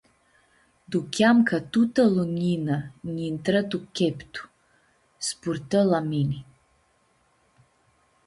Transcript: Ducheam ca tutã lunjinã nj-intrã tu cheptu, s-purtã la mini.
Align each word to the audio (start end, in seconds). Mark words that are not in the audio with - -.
Ducheam 0.91 1.37
ca 1.47 1.57
tutã 1.71 2.03
lunjinã 2.15 2.77
nj-intrã 3.11 3.59
tu 3.71 3.77
cheptu, 3.95 4.41
s-purtã 5.25 5.79
la 5.91 5.99
mini. 6.09 6.39